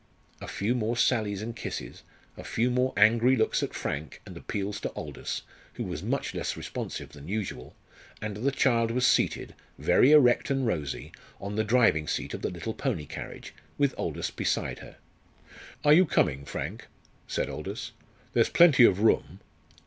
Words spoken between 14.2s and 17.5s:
beside her. "Are you coming, Frank?" said